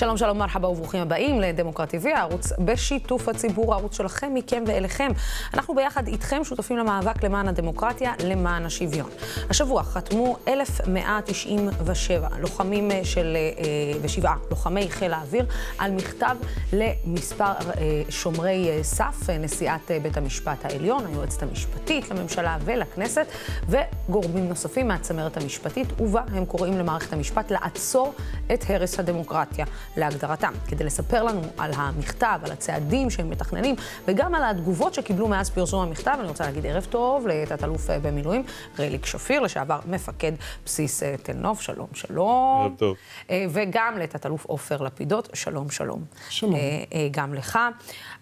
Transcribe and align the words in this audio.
שלום, 0.00 0.16
שלום, 0.16 0.38
מרחבה 0.38 0.68
וברוכים 0.68 1.00
הבאים 1.00 1.40
לדמוקרט 1.40 1.94
TV, 1.94 2.08
הערוץ 2.14 2.52
בשיתוף 2.58 3.28
הציבור, 3.28 3.74
הערוץ 3.74 3.96
שלכם, 3.96 4.34
מכם 4.34 4.64
ואליכם. 4.66 5.12
אנחנו 5.54 5.74
ביחד 5.74 6.06
איתכם 6.06 6.44
שותפים 6.44 6.76
למאבק 6.76 7.24
למען 7.24 7.48
הדמוקרטיה, 7.48 8.12
למען 8.24 8.66
השוויון. 8.66 9.10
השבוע 9.50 9.82
חתמו 9.82 10.36
1,197 10.48 12.28
לוחמים 12.38 12.90
של, 13.02 13.36
אה, 13.36 13.98
ושבעה 14.02 14.36
לוחמי 14.50 14.90
חיל 14.90 15.12
האוויר 15.12 15.46
על 15.78 15.90
מכתב 15.90 16.36
למספר 16.72 17.44
אה, 17.44 18.02
שומרי 18.08 18.68
אה, 18.70 18.82
סף, 18.82 19.30
נשיאת 19.40 19.90
בית 20.02 20.16
המשפט 20.16 20.64
העליון, 20.64 21.06
היועצת 21.06 21.42
המשפטית 21.42 22.10
לממשלה 22.10 22.58
ולכנסת, 22.64 23.26
וגורמים 23.68 24.48
נוספים 24.48 24.88
מהצמרת 24.88 25.36
המשפטית, 25.36 26.00
ובה 26.00 26.22
הם 26.32 26.44
קוראים 26.44 26.78
למערכת 26.78 27.12
המשפט 27.12 27.50
לעצור 27.50 28.14
את 28.52 28.64
הרס 28.68 28.98
הדמוקרטיה. 28.98 29.66
להגדרתם, 29.96 30.52
כדי 30.68 30.84
לספר 30.84 31.22
לנו 31.22 31.40
על 31.58 31.70
המכתב, 31.74 32.40
על 32.44 32.52
הצעדים 32.52 33.10
שהם 33.10 33.30
מתכננים, 33.30 33.74
וגם 34.06 34.34
על 34.34 34.44
התגובות 34.44 34.94
שקיבלו 34.94 35.28
מאז 35.28 35.50
פרסום 35.50 35.82
המכתב. 35.88 36.16
אני 36.20 36.28
רוצה 36.28 36.44
להגיד 36.44 36.66
ערב 36.66 36.84
טוב 36.84 37.26
לתת-אלוף 37.26 37.86
במילואים, 38.02 38.42
רליק 38.78 39.06
שפיר, 39.06 39.40
לשעבר 39.40 39.80
מפקד 39.86 40.32
בסיס 40.66 41.02
אה, 41.02 41.14
תל 41.22 41.32
נוף, 41.32 41.60
שלום, 41.60 41.86
שלום. 41.94 42.62
ערב 42.62 42.78
טוב. 42.78 42.96
אה, 43.30 43.44
וגם 43.50 43.98
לתת-אלוף 43.98 44.44
עופר 44.44 44.82
לפידות, 44.82 45.28
שלום, 45.34 45.70
שלום. 45.70 46.04
שלום. 46.28 46.54
אה, 46.54 47.08
גם 47.10 47.34
לך. 47.34 47.58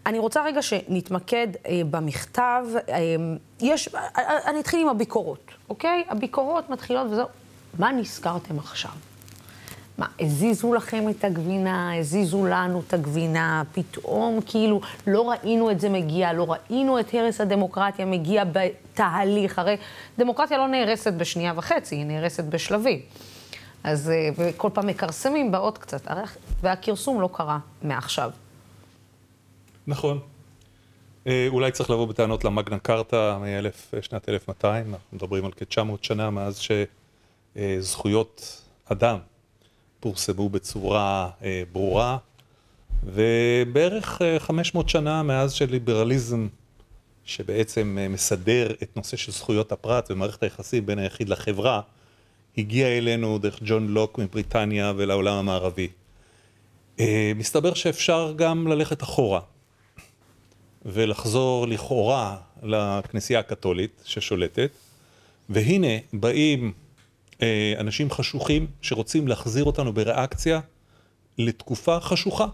אני 0.07 0.19
רוצה 0.19 0.45
רגע 0.45 0.63
שנתמקד 0.63 1.49
במכתב. 1.91 2.65
יש, 3.61 3.89
אני 4.47 4.61
אתחיל 4.61 4.81
עם 4.81 4.89
הביקורות, 4.89 5.51
אוקיי? 5.69 6.05
הביקורות 6.09 6.71
מתחילות 6.71 7.07
וזהו. 7.11 7.27
מה 7.79 7.93
נזכרתם 7.93 8.59
עכשיו? 8.59 8.91
מה, 9.99 10.07
הזיזו 10.21 10.75
לכם 10.75 11.09
את 11.09 11.25
הגבינה, 11.25 11.99
הזיזו 11.99 12.47
לנו 12.47 12.83
את 12.87 12.95
הגבינה, 12.95 13.63
פתאום 13.73 14.41
כאילו 14.47 14.81
לא 15.07 15.31
ראינו 15.31 15.71
את 15.71 15.81
זה 15.81 15.89
מגיע, 15.89 16.33
לא 16.33 16.47
ראינו 16.53 17.01
את 17.01 17.15
הרס 17.15 17.41
הדמוקרטיה 17.41 18.07
מגיע 18.07 18.45
בתהליך, 18.45 19.59
הרי 19.59 19.77
דמוקרטיה 20.19 20.59
לא 20.59 20.69
נהרסת 20.69 21.13
בשנייה 21.13 21.53
וחצי, 21.57 21.97
היא 21.97 22.07
נהרסת 22.07 22.45
בשלבים. 22.45 23.01
אז 23.85 24.11
אה, 24.11 24.53
כל 24.57 24.71
פעם 24.75 24.87
מכרסמים 24.87 25.53
בה 25.53 25.59
עוד 25.59 25.79
קצת, 25.79 26.09
והכרסום 26.61 27.21
לא 27.21 27.31
קרה 27.33 27.59
מעכשיו. 27.83 28.31
נכון. 29.87 30.21
אה, 31.27 31.47
אולי 31.49 31.71
צריך 31.71 31.91
לבוא 31.91 32.07
בטענות 32.09 32.45
למגנה 32.45 32.79
קרתא 32.79 33.39
משנת 33.99 34.29
1200, 34.29 34.95
אנחנו 34.95 35.07
מדברים 35.13 35.45
על 35.45 35.51
כ-900 35.57 35.97
שנה 36.03 36.31
מאז 36.31 36.61
שזכויות 37.57 38.63
אדם 38.85 39.19
פורסמו 40.01 40.49
בצורה 40.49 41.31
אה, 41.43 41.63
ברורה, 41.73 42.19
ובערך 43.05 44.23
אה, 44.23 44.39
500 44.39 44.89
שנה 44.89 45.23
מאז 45.23 45.53
שליברליזם, 45.53 46.49
שבעצם 47.25 47.99
אה, 48.01 48.09
מסדר 48.09 48.73
את 48.83 48.97
נושא 48.97 49.17
של 49.17 49.33
זכויות 49.33 49.73
הפרט 49.73 50.11
ומערכת 50.11 50.43
היחסים 50.43 50.87
בין 50.87 50.99
היחיד 50.99 51.29
לחברה, 51.29 51.81
הגיע 52.59 52.87
אלינו 52.87 53.39
דרך 53.39 53.59
ג'ון 53.65 53.89
לוק 53.89 54.19
מבריטניה 54.19 54.93
ולעולם 54.97 55.35
המערבי. 55.35 55.89
אה, 57.01 57.33
מסתבר 57.37 57.75
שאפשר 57.75 58.33
גם 58.37 58.67
ללכת 58.67 59.03
אחורה 59.03 59.41
ולחזור 60.85 61.69
לכאורה 61.69 62.37
לכנסייה 62.63 63.41
הקתולית 63.41 64.03
ששולטת, 64.05 64.71
והנה 65.49 65.99
באים 66.13 66.65
אה, 66.65 66.88
אנשים 67.79 68.11
חשוכים 68.11 68.67
שרוצים 68.83 69.29
להחזיר 69.29 69.65
אותנו 69.65 69.93
בריאקציה 69.93 70.61
לתקופה 71.39 72.01
חשוכה, 72.01 72.47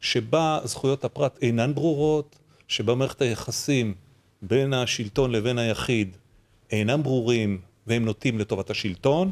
שבה 0.00 0.60
זכויות 0.64 1.04
הפרט 1.04 1.38
אינן 1.42 1.74
ברורות, 1.74 2.38
שבה 2.68 2.94
מערכת 2.94 3.22
היחסים 3.22 3.94
בין 4.42 4.72
השלטון 4.72 5.32
לבין 5.32 5.58
היחיד 5.58 6.16
אינם 6.70 7.02
ברורים 7.02 7.60
והם 7.86 8.04
נוטים 8.04 8.38
לטובת 8.38 8.70
השלטון, 8.70 9.30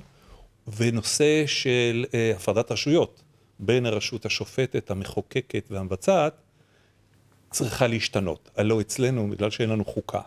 ונושא 0.77 1.47
של 1.47 2.05
אה, 2.15 2.33
הפרדת 2.37 2.73
רשויות 2.73 3.23
בין 3.59 3.87
הרשות 3.87 4.27
השופטת, 4.27 4.91
המחוקקת 4.91 5.69
והמבצעת, 5.71 6.35
צריכה 7.51 7.87
להשתנות. 7.87 8.51
הלא 8.57 8.81
אצלנו, 8.81 9.31
בגלל 9.31 9.51
שאין 9.51 9.71
לנו 9.71 9.85
חוקה, 9.85 10.21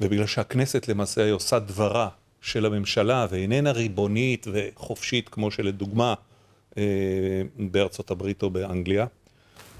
ובגלל 0.00 0.26
שהכנסת 0.26 0.88
למעשה 0.88 1.32
עושה 1.32 1.58
דברה 1.58 2.08
של 2.44 2.66
הממשלה 2.66 3.26
ואיננה 3.30 3.72
ריבונית 3.72 4.46
וחופשית 4.52 5.28
כמו 5.28 5.50
שלדוגמה 5.50 6.14
אה, 6.78 6.82
בארצות 7.58 8.10
הברית 8.10 8.42
או 8.42 8.50
באנגליה, 8.50 9.06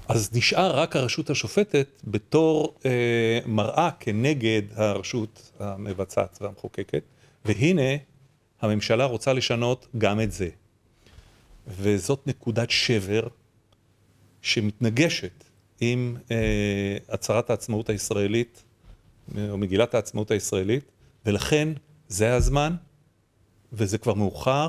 אז 0.07 0.29
נשאר 0.33 0.79
רק 0.79 0.95
הרשות 0.95 1.29
השופטת 1.29 1.87
בתור 2.07 2.75
אה, 2.85 3.39
מראה 3.45 3.89
כנגד 3.99 4.61
הרשות 4.75 5.51
המבצעת 5.59 6.37
והמחוקקת, 6.41 7.03
והנה 7.45 7.95
הממשלה 8.61 9.05
רוצה 9.05 9.33
לשנות 9.33 9.87
גם 9.97 10.21
את 10.21 10.31
זה. 10.31 10.49
וזאת 11.67 12.27
נקודת 12.27 12.69
שבר 12.71 13.27
שמתנגשת 14.41 15.43
עם 15.81 16.17
אה, 16.31 16.97
הצהרת 17.09 17.49
העצמאות 17.49 17.89
הישראלית, 17.89 18.63
או 19.49 19.57
מגילת 19.57 19.95
העצמאות 19.95 20.31
הישראלית, 20.31 20.91
ולכן 21.25 21.69
זה 22.07 22.35
הזמן, 22.35 22.75
וזה 23.73 23.97
כבר 23.97 24.13
מאוחר, 24.13 24.67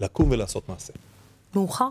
לקום 0.00 0.30
ולעשות 0.30 0.68
מעשה. 0.68 0.92
מאוחר? 1.54 1.88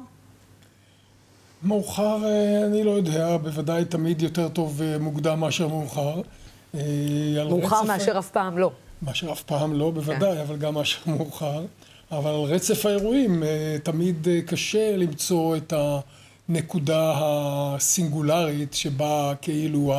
מאוחר, 1.64 2.26
אה, 2.26 2.66
אני 2.66 2.84
לא 2.84 2.92
יודע, 2.92 3.38
בוודאי 3.38 3.86
תמיד 3.86 4.22
יותר 4.22 4.50
טוב 4.50 4.82
אה, 4.82 4.98
מוקדם 5.00 5.40
מאשר 5.40 5.68
מאוחר. 5.68 6.22
אה, 6.76 6.82
מאוחר 7.50 7.80
רצף... 7.80 7.88
מאשר 7.88 8.20
אף 8.20 8.30
פעם 8.30 8.58
לא. 8.58 8.72
מאשר 9.02 9.32
אף 9.32 9.44
פעם 9.44 9.74
לא, 9.74 9.92
בוודאי, 9.92 10.36
כן. 10.36 10.42
אבל 10.42 10.58
גם 10.58 10.74
מאשר 10.74 11.00
מאוחר. 11.06 11.66
אבל 12.12 12.30
על 12.32 12.42
רצף 12.42 12.86
האירועים 12.86 13.44
תמיד 13.84 14.28
קשה 14.46 14.98
למצוא 14.98 15.58
את 15.58 15.74
הנקודה 16.50 17.14
הסינגולרית 17.18 18.74
שבה 18.74 19.34
כאילו 19.42 19.94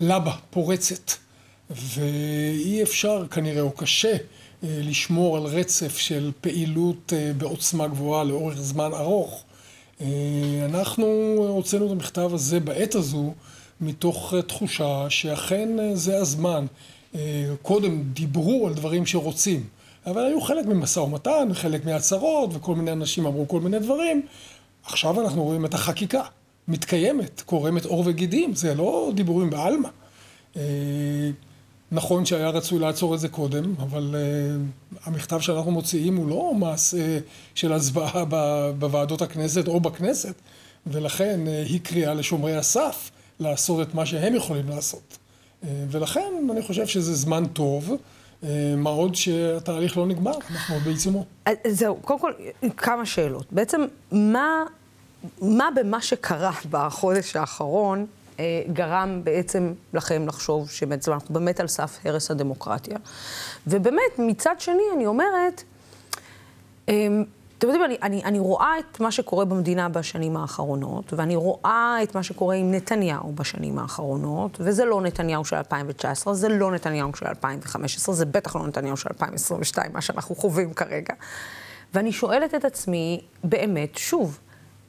הלבה 0.00 0.32
פורצת. 0.50 1.27
ואי 1.70 2.82
אפשר 2.82 3.26
כנראה, 3.30 3.60
או 3.60 3.70
קשה, 3.70 4.16
אה, 4.64 4.68
לשמור 4.82 5.36
על 5.36 5.42
רצף 5.42 5.98
של 5.98 6.32
פעילות 6.40 7.12
אה, 7.12 7.32
בעוצמה 7.36 7.86
גבוהה 7.88 8.24
לאורך 8.24 8.56
זמן 8.58 8.90
ארוך. 8.94 9.44
אה, 10.00 10.06
אנחנו 10.64 11.06
הוצאנו 11.48 11.86
את 11.86 11.90
המכתב 11.90 12.30
הזה 12.34 12.60
בעת 12.60 12.94
הזו 12.94 13.32
מתוך 13.80 14.34
תחושה 14.46 15.06
שאכן 15.08 15.68
זה 15.94 16.18
הזמן. 16.18 16.66
קודם 17.62 18.02
דיברו 18.02 18.66
על 18.66 18.74
דברים 18.74 19.06
שרוצים, 19.06 19.64
אבל 20.06 20.26
היו 20.26 20.40
חלק 20.40 20.66
ממשא 20.66 21.00
ומתן, 21.00 21.48
חלק 21.52 21.84
מהצהרות, 21.84 22.50
וכל 22.52 22.74
מיני 22.74 22.92
אנשים 22.92 23.26
אמרו 23.26 23.48
כל 23.48 23.60
מיני 23.60 23.78
דברים. 23.78 24.22
עכשיו 24.84 25.20
אנחנו 25.20 25.44
רואים 25.44 25.64
את 25.64 25.74
החקיקה 25.74 26.22
מתקיימת, 26.68 27.40
קורמת 27.40 27.84
עור 27.84 28.02
וגידים, 28.06 28.54
זה 28.54 28.74
לא 28.74 29.10
דיבורים 29.14 29.50
בעלמא. 29.50 29.88
נכון 31.92 32.24
שהיה 32.24 32.48
רצוי 32.48 32.78
לעצור 32.78 33.14
את 33.14 33.20
זה 33.20 33.28
קודם, 33.28 33.74
אבל 33.78 34.14
uh, 34.14 34.98
המכתב 35.04 35.40
שאנחנו 35.40 35.70
מוציאים 35.70 36.16
הוא 36.16 36.28
לא 36.28 36.54
מעשה 36.54 37.18
של 37.54 37.72
הצבעה 37.72 38.24
בוועדות 38.78 39.22
הכנסת 39.22 39.68
או 39.68 39.80
בכנסת, 39.80 40.34
ולכן 40.86 41.40
uh, 41.46 41.68
היא 41.68 41.80
קריאה 41.80 42.14
לשומרי 42.14 42.56
הסף 42.56 43.10
לעשות 43.40 43.88
את 43.88 43.94
מה 43.94 44.06
שהם 44.06 44.34
יכולים 44.34 44.68
לעשות. 44.68 45.18
Uh, 45.62 45.66
ולכן 45.90 46.32
אני 46.52 46.62
חושב 46.62 46.86
שזה 46.86 47.14
זמן 47.14 47.46
טוב. 47.46 47.96
מה 48.76 48.90
עוד 48.90 49.14
שהתהליך 49.14 49.96
לא 49.96 50.06
נגמר, 50.06 50.32
אנחנו 50.50 50.74
עוד 50.74 50.84
בעיצומו. 50.84 51.24
זהו, 51.68 51.96
קודם 51.96 52.20
כל, 52.20 52.32
כמה 52.76 53.06
שאלות. 53.06 53.52
בעצם, 53.52 53.80
מה, 54.12 54.62
מה 55.42 55.68
במה 55.76 56.00
שקרה 56.00 56.50
בחודש 56.70 57.36
האחרון 57.36 57.98
אה, 57.98 58.17
גרם 58.72 59.20
בעצם 59.24 59.72
לכם 59.94 60.28
לחשוב 60.28 60.70
שבעצם 60.70 61.12
אנחנו 61.12 61.34
באמת 61.34 61.60
על 61.60 61.68
סף 61.68 61.98
הרס 62.04 62.30
הדמוקרטיה. 62.30 62.98
ובאמת, 63.66 64.18
מצד 64.18 64.54
שני, 64.58 64.82
אני 64.94 65.06
אומרת, 65.06 65.62
אמ, 66.88 67.24
אתם 67.58 67.66
יודעים, 67.66 67.84
אני, 67.84 67.96
אני, 68.02 68.24
אני 68.24 68.38
רואה 68.38 68.72
את 68.78 69.00
מה 69.00 69.12
שקורה 69.12 69.44
במדינה 69.44 69.88
בשנים 69.88 70.36
האחרונות, 70.36 71.12
ואני 71.12 71.36
רואה 71.36 71.98
את 72.02 72.14
מה 72.14 72.22
שקורה 72.22 72.54
עם 72.54 72.74
נתניהו 72.74 73.32
בשנים 73.32 73.78
האחרונות, 73.78 74.58
וזה 74.60 74.84
לא 74.84 75.00
נתניהו 75.00 75.44
של 75.44 75.56
2019, 75.56 76.34
זה 76.34 76.48
לא 76.48 76.70
נתניהו 76.70 77.14
של 77.14 77.26
2015, 77.26 78.14
זה 78.14 78.24
בטח 78.24 78.56
לא 78.56 78.66
נתניהו 78.66 78.96
של 78.96 79.08
2022, 79.12 79.92
מה 79.92 80.00
שאנחנו 80.00 80.34
חווים 80.34 80.74
כרגע. 80.74 81.14
ואני 81.94 82.12
שואלת 82.12 82.54
את 82.54 82.64
עצמי, 82.64 83.20
באמת, 83.44 83.98
שוב, 83.98 84.38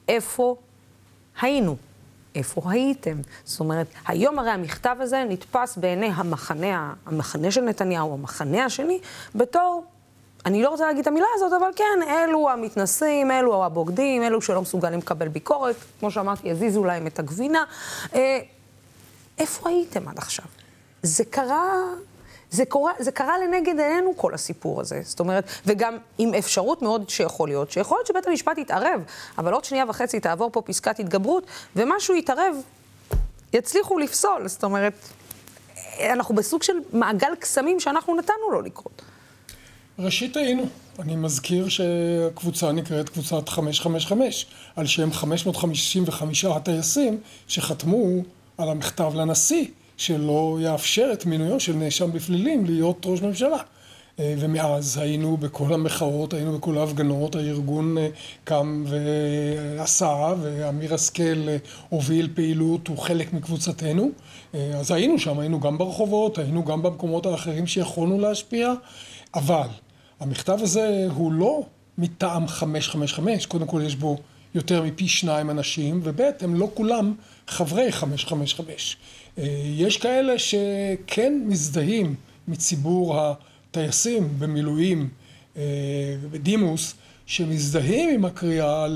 איפה 0.08 0.56
היינו? 1.40 1.76
איפה 2.34 2.62
הייתם? 2.70 3.16
זאת 3.44 3.60
אומרת, 3.60 3.86
היום 4.06 4.38
הרי 4.38 4.50
המכתב 4.50 4.96
הזה 5.00 5.24
נתפס 5.28 5.76
בעיני 5.76 6.10
המחנה, 6.14 6.94
המחנה 7.06 7.50
של 7.50 7.60
נתניהו, 7.60 8.14
המחנה 8.14 8.64
השני, 8.64 9.00
בתור 9.34 9.84
אני 10.46 10.62
לא 10.62 10.68
רוצה 10.68 10.86
להגיד 10.86 11.00
את 11.00 11.06
המילה 11.06 11.26
הזאת, 11.34 11.52
אבל 11.52 11.70
כן, 11.76 12.08
אלו 12.08 12.50
המתנסים, 12.50 13.30
אלו 13.30 13.64
הבוגדים, 13.64 14.22
אלו 14.22 14.42
שלא 14.42 14.62
מסוגלים 14.62 14.98
לקבל 14.98 15.28
ביקורת, 15.28 15.76
כמו 16.00 16.10
שאמרתי, 16.10 16.48
יזיזו 16.48 16.84
להם 16.84 17.06
את 17.06 17.18
הגבינה. 17.18 17.64
אה, 18.14 18.38
איפה 19.38 19.68
הייתם 19.68 20.08
עד 20.08 20.18
עכשיו? 20.18 20.44
זה 21.02 21.24
קרה, 21.24 21.84
זה, 22.50 22.64
קורה, 22.64 22.92
זה 22.98 23.10
קרה 23.10 23.38
לנגד 23.38 23.80
עינינו 23.80 24.16
כל 24.16 24.34
הסיפור 24.34 24.80
הזה. 24.80 25.00
זאת 25.04 25.20
אומרת, 25.20 25.44
וגם 25.66 25.96
עם 26.18 26.34
אפשרות 26.34 26.82
מאוד 26.82 27.10
שיכול 27.10 27.48
להיות, 27.48 27.70
שיכול 27.70 27.98
להיות 27.98 28.06
שבית 28.06 28.26
המשפט 28.26 28.58
יתערב, 28.58 29.02
אבל 29.38 29.52
עוד 29.52 29.64
שנייה 29.64 29.84
וחצי 29.88 30.20
תעבור 30.20 30.50
פה 30.52 30.62
פסקת 30.62 31.00
התגברות, 31.00 31.46
ומשהו 31.76 32.14
יתערב, 32.14 32.56
יצליחו 33.52 33.98
לפסול. 33.98 34.48
זאת 34.48 34.64
אומרת, 34.64 34.94
אנחנו 36.00 36.34
בסוג 36.34 36.62
של 36.62 36.72
מעגל 36.92 37.34
קסמים 37.40 37.80
שאנחנו 37.80 38.16
נתנו 38.16 38.50
לו 38.52 38.60
לקרות. 38.60 39.02
ראשית 39.98 40.36
היינו. 40.36 40.66
אני 40.98 41.16
מזכיר 41.16 41.68
שהקבוצה 41.68 42.72
נקראת 42.72 43.08
קבוצת 43.08 43.48
555, 43.48 44.46
על 44.76 44.86
שם 44.86 45.12
555 45.12 46.44
הטייסים 46.44 47.20
שחתמו 47.48 48.06
על 48.58 48.68
המכתב 48.68 49.12
לנשיא, 49.14 49.66
שלא 50.00 50.58
יאפשר 50.62 51.10
את 51.12 51.26
מינויו 51.26 51.60
של 51.60 51.72
נאשם 51.72 52.12
בפלילים 52.12 52.64
להיות 52.64 53.06
ראש 53.06 53.22
ממשלה. 53.22 53.56
אה, 54.18 54.34
ומאז 54.38 54.98
היינו 54.98 55.36
בכל 55.36 55.72
המחאות, 55.72 56.34
היינו 56.34 56.58
בכל 56.58 56.78
ההפגנות, 56.78 57.36
הארגון 57.36 57.98
אה, 57.98 58.08
קם 58.44 58.84
ועשה, 58.86 60.34
ואמיר 60.40 60.94
השכל 60.94 61.48
אה, 61.48 61.56
הוביל 61.88 62.28
פעילות, 62.34 62.88
הוא 62.88 62.98
חלק 62.98 63.32
מקבוצתנו. 63.32 64.10
אז 64.74 64.90
היינו 64.90 65.18
שם, 65.18 65.38
היינו 65.38 65.60
גם 65.60 65.78
ברחובות, 65.78 66.38
היינו 66.38 66.64
גם 66.64 66.82
במקומות 66.82 67.26
האחרים 67.26 67.66
שיכולנו 67.66 68.20
להשפיע, 68.20 68.72
אבל 69.34 69.68
המכתב 70.20 70.58
הזה 70.62 71.06
הוא 71.14 71.32
לא 71.32 71.62
מטעם 71.98 72.48
555, 72.48 73.46
קודם 73.46 73.66
כל 73.66 73.82
יש 73.84 73.96
בו 73.96 74.16
יותר 74.54 74.82
מפי 74.82 75.08
שניים 75.08 75.50
אנשים, 75.50 76.00
וב' 76.04 76.20
הם 76.40 76.54
לא 76.54 76.70
כולם 76.74 77.14
חברי 77.46 77.92
555. 77.92 78.96
יש 79.76 79.96
כאלה 79.96 80.38
שכן 80.38 81.42
מזדהים 81.46 82.14
מציבור 82.48 83.20
הטייסים 83.20 84.28
במילואים 84.38 85.08
בדימוס, 86.30 86.94
שמזדהים 87.26 88.10
עם 88.14 88.24
הקריאה 88.24 88.86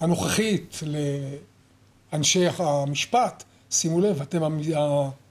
הנוכחית 0.00 0.80
לאנשי 2.12 2.44
המשפט, 2.58 3.44
שימו 3.70 4.00
לב, 4.00 4.20
אתם 4.20 4.42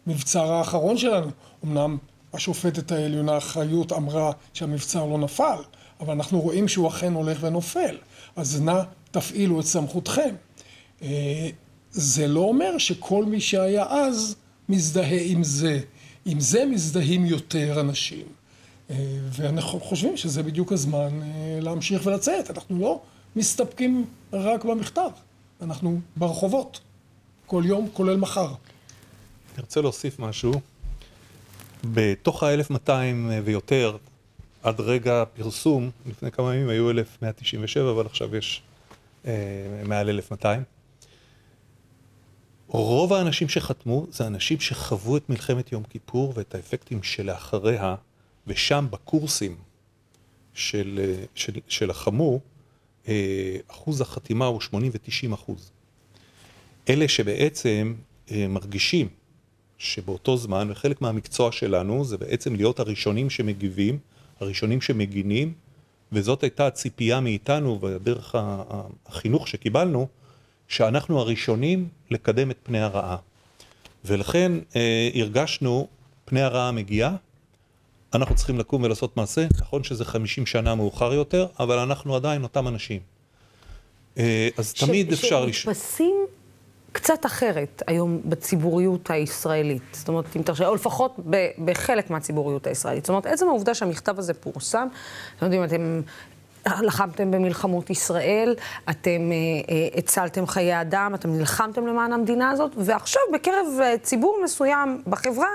המבצר 0.07 0.53
האחרון 0.53 0.97
שלנו, 0.97 1.27
אמנם 1.65 1.97
השופטת 2.33 2.91
העליונה 2.91 3.39
חיות 3.39 3.91
אמרה 3.91 4.31
שהמבצר 4.53 5.05
לא 5.05 5.17
נפל, 5.17 5.57
אבל 5.99 6.13
אנחנו 6.13 6.41
רואים 6.41 6.67
שהוא 6.67 6.87
אכן 6.87 7.13
הולך 7.13 7.37
ונופל, 7.41 7.97
אז 8.35 8.61
נא 8.61 8.81
תפעילו 9.11 9.59
את 9.59 9.65
סמכותכם. 9.65 10.35
זה 11.93 12.27
לא 12.27 12.39
אומר 12.39 12.77
שכל 12.77 13.25
מי 13.25 13.41
שהיה 13.41 13.85
אז 13.89 14.35
מזדהה 14.69 15.21
עם 15.21 15.43
זה. 15.43 15.79
עם 16.25 16.39
זה 16.39 16.65
מזדהים 16.65 17.25
יותר 17.25 17.79
אנשים. 17.79 18.25
ואנחנו 19.31 19.79
חושבים 19.79 20.17
שזה 20.17 20.43
בדיוק 20.43 20.71
הזמן 20.71 21.19
להמשיך 21.61 22.05
ולצאת. 22.05 22.49
אנחנו 22.49 22.79
לא 22.79 23.01
מסתפקים 23.35 24.05
רק 24.33 24.65
במכתב, 24.65 25.09
אנחנו 25.61 25.99
ברחובות, 26.15 26.79
כל 27.45 27.63
יום, 27.65 27.89
כולל 27.93 28.17
מחר. 28.17 28.47
אני 28.47 29.61
רוצה 29.61 29.81
להוסיף 29.81 30.19
משהו. 30.19 30.53
בתוך 31.83 32.43
ה-1200 32.43 32.91
ויותר, 33.43 33.97
עד 34.63 34.81
רגע 34.81 35.21
הפרסום, 35.21 35.89
לפני 36.05 36.31
כמה 36.31 36.55
ימים 36.55 36.69
היו 36.69 36.91
1197, 36.91 37.91
אבל 37.91 38.05
עכשיו 38.05 38.35
יש 38.35 38.61
אה, 39.25 39.31
מעל 39.85 40.09
1200. 40.09 40.63
רוב 42.81 43.13
האנשים 43.13 43.49
שחתמו 43.49 44.07
זה 44.11 44.27
אנשים 44.27 44.59
שחוו 44.59 45.17
את 45.17 45.29
מלחמת 45.29 45.71
יום 45.71 45.83
כיפור 45.83 46.33
ואת 46.35 46.55
האפקטים 46.55 47.03
שלאחריה, 47.03 47.95
ושם 48.47 48.87
בקורסים 48.89 49.55
של, 50.53 51.15
של, 51.35 51.53
שלחמו, 51.67 52.39
אה, 53.07 53.57
אחוז 53.67 54.01
החתימה 54.01 54.45
הוא 54.45 54.61
80 54.61 54.91
ו-90 54.93 55.33
אחוז. 55.33 55.71
אלה 56.89 57.07
שבעצם 57.07 57.93
אה, 58.31 58.47
מרגישים 58.47 59.07
שבאותו 59.77 60.37
זמן, 60.37 60.67
וחלק 60.71 61.01
מהמקצוע 61.01 61.51
שלנו 61.51 62.05
זה 62.05 62.17
בעצם 62.17 62.55
להיות 62.55 62.79
הראשונים 62.79 63.29
שמגיבים, 63.29 63.99
הראשונים 64.39 64.81
שמגינים, 64.81 65.53
וזאת 66.11 66.43
הייתה 66.43 66.67
הציפייה 66.67 67.19
מאיתנו, 67.19 67.81
ודרך 67.81 68.35
החינוך 69.07 69.47
שקיבלנו, 69.47 70.07
שאנחנו 70.73 71.19
הראשונים 71.19 71.87
לקדם 72.11 72.51
את 72.51 72.57
פני 72.63 72.79
הרעה. 72.79 73.17
ולכן 74.05 74.51
אה, 74.75 75.09
הרגשנו, 75.15 75.87
פני 76.25 76.41
הרעה 76.41 76.71
מגיעה, 76.71 77.15
אנחנו 78.13 78.35
צריכים 78.35 78.59
לקום 78.59 78.83
ולעשות 78.83 79.17
מעשה. 79.17 79.47
נכון 79.59 79.83
שזה 79.83 80.05
50 80.05 80.45
שנה 80.45 80.75
מאוחר 80.75 81.13
יותר, 81.13 81.47
אבל 81.59 81.79
אנחנו 81.79 82.15
עדיין 82.15 82.43
אותם 82.43 82.67
אנשים. 82.67 82.99
אה, 84.17 84.49
אז 84.57 84.73
ש, 84.75 84.83
תמיד 84.83 85.11
אפשר... 85.11 85.51
שנתפסים 85.51 86.15
קצת 86.91 87.25
אחרת 87.25 87.83
היום 87.87 88.21
בציבוריות 88.25 89.09
הישראלית. 89.09 89.83
זאת 89.91 90.07
אומרת, 90.07 90.35
אם 90.35 90.41
תרשה, 90.41 90.67
או 90.67 90.75
לפחות 90.75 91.19
בחלק 91.65 92.09
מהציבוריות 92.09 92.67
הישראלית. 92.67 93.03
זאת 93.05 93.09
אומרת, 93.09 93.25
עצם 93.25 93.47
העובדה 93.47 93.73
שהמכתב 93.73 94.19
הזה 94.19 94.33
פורסם, 94.33 94.87
אתם 95.37 95.45
יודעים, 95.45 95.63
אתם 95.63 96.01
לחמתם 96.81 97.31
במלחמות 97.31 97.89
ישראל, 97.89 98.55
אתם 98.89 99.31
אה, 99.31 99.35
אה, 99.69 99.87
הצלתם 99.97 100.47
חיי 100.47 100.81
אדם, 100.81 101.11
אתם 101.15 101.37
נלחמתם 101.37 101.87
למען 101.87 102.13
המדינה 102.13 102.49
הזאת, 102.49 102.71
ועכשיו 102.77 103.21
בקרב 103.33 103.65
אה, 103.81 103.95
ציבור 103.97 104.39
מסוים 104.43 105.01
בחברה, 105.07 105.47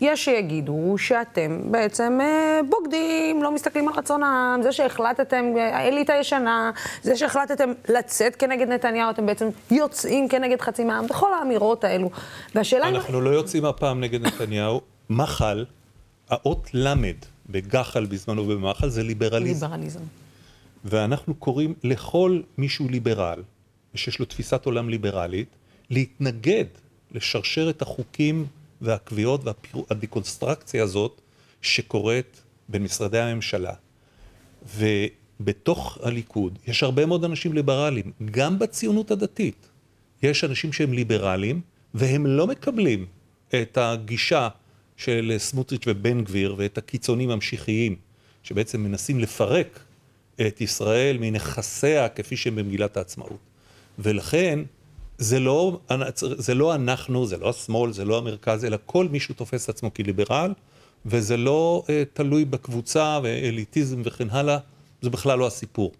יש 0.00 0.24
שיגידו 0.24 0.94
שאתם 0.98 1.60
בעצם 1.64 2.18
אה, 2.22 2.60
בוגדים, 2.68 3.42
לא 3.42 3.52
מסתכלים 3.52 3.88
על 3.88 3.94
רצון 3.94 4.22
העם, 4.22 4.62
זה 4.62 4.72
שהחלטתם, 4.72 5.44
אה, 5.56 5.76
האליטה 5.76 6.12
הישנה, 6.12 6.70
זה 7.02 7.16
שהחלטתם 7.16 7.72
לצאת 7.88 8.36
כנגד 8.36 8.68
נתניהו, 8.68 9.10
אתם 9.10 9.26
בעצם 9.26 9.48
יוצאים 9.70 10.28
כנגד 10.28 10.60
חצי 10.60 10.84
מהעם, 10.84 11.06
בכל 11.06 11.34
האמירות 11.34 11.84
האלו. 11.84 12.10
והשאלה... 12.54 12.88
אנחנו 12.88 13.18
אם... 13.18 13.24
לא 13.24 13.30
יוצאים 13.30 13.64
הפעם 13.64 14.00
נגד 14.00 14.26
נתניהו, 14.26 14.80
מחל, 15.10 15.64
האות 16.30 16.68
למד 16.74 17.16
בגחל 17.50 18.06
בזמנו 18.06 18.44
במחל 18.44 18.88
זה 18.88 19.02
ליברליזם. 19.02 19.66
ליברליזם. 19.66 20.21
ואנחנו 20.84 21.34
קוראים 21.34 21.74
לכל 21.84 22.40
מישהו 22.58 22.88
ליברל, 22.88 23.42
ושיש 23.94 24.18
לו 24.18 24.24
תפיסת 24.24 24.66
עולם 24.66 24.88
ליברלית, 24.88 25.48
להתנגד 25.90 26.64
לשרשרת 27.12 27.82
החוקים 27.82 28.46
והקביעות 28.80 29.40
והדיקונסטרקציה 29.44 30.82
הזאת 30.82 31.20
שקורית 31.62 32.42
בין 32.68 32.82
משרדי 32.82 33.18
הממשלה. 33.18 33.72
ובתוך 34.76 35.98
הליכוד 36.02 36.58
יש 36.66 36.82
הרבה 36.82 37.06
מאוד 37.06 37.24
אנשים 37.24 37.52
ליברליים, 37.52 38.12
גם 38.30 38.58
בציונות 38.58 39.10
הדתית. 39.10 39.68
יש 40.22 40.44
אנשים 40.44 40.72
שהם 40.72 40.92
ליברליים, 40.92 41.60
והם 41.94 42.26
לא 42.26 42.46
מקבלים 42.46 43.06
את 43.48 43.78
הגישה 43.78 44.48
של 44.96 45.34
סמוטריץ' 45.38 45.84
ובן 45.86 46.24
גביר 46.24 46.54
ואת 46.58 46.78
הקיצונים 46.78 47.30
המשיחיים, 47.30 47.96
שבעצם 48.42 48.82
מנסים 48.82 49.20
לפרק 49.20 49.80
את 50.40 50.60
ישראל 50.60 51.18
מנכסיה 51.20 52.08
כפי 52.08 52.36
שהם 52.36 52.56
במגילת 52.56 52.96
העצמאות. 52.96 53.38
ולכן 53.98 54.60
זה 55.18 55.40
לא, 55.40 55.80
זה 56.18 56.54
לא 56.54 56.74
אנחנו, 56.74 57.26
זה 57.26 57.36
לא 57.36 57.50
השמאל, 57.50 57.92
זה 57.92 58.04
לא 58.04 58.18
המרכז, 58.18 58.64
אלא 58.64 58.76
כל 58.86 59.08
מישהו 59.08 59.34
תופס 59.34 59.68
עצמו 59.68 59.94
כליברל, 59.94 60.52
וזה 61.06 61.36
לא 61.36 61.82
uh, 61.86 61.90
תלוי 62.12 62.44
בקבוצה 62.44 63.18
ואליטיזם 63.22 64.02
וכן 64.04 64.30
הלאה, 64.30 64.58
זה 65.02 65.10
בכלל 65.10 65.38
לא 65.38 65.46
הסיפור. 65.46 65.92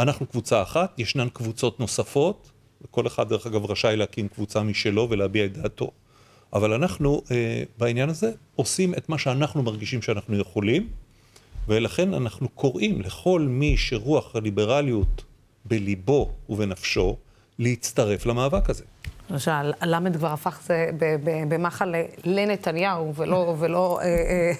אנחנו 0.00 0.26
קבוצה 0.26 0.62
אחת, 0.62 0.98
ישנן 0.98 1.28
קבוצות 1.28 1.80
נוספות, 1.80 2.50
וכל 2.82 3.06
אחד 3.06 3.28
דרך 3.28 3.46
אגב 3.46 3.70
רשאי 3.70 3.96
להקים 3.96 4.28
קבוצה 4.28 4.62
משלו 4.62 5.06
ולהביע 5.10 5.44
את 5.44 5.52
דעתו. 5.52 5.90
אבל 6.52 6.72
אנחנו 6.72 7.22
uh, 7.24 7.30
בעניין 7.78 8.08
הזה 8.08 8.32
עושים 8.56 8.94
את 8.94 9.08
מה 9.08 9.18
שאנחנו 9.18 9.62
מרגישים 9.62 10.02
שאנחנו 10.02 10.36
יכולים, 10.38 10.88
ולכן 11.68 12.14
אנחנו 12.14 12.48
קוראים 12.48 13.00
לכל 13.00 13.46
מי 13.48 13.76
שרוח 13.76 14.36
הליברליות 14.36 15.24
בליבו 15.64 16.30
ובנפשו, 16.48 17.16
להצטרף 17.58 18.26
למאבק 18.26 18.70
הזה. 18.70 18.84
הלמד 19.80 20.16
כבר 20.16 20.32
הפך 20.32 20.60
זה 20.66 20.90
במחל 21.48 21.94
לנתניהו 22.24 23.14
ולא, 23.14 23.54
ולא 23.58 23.98
אה, 24.02 24.06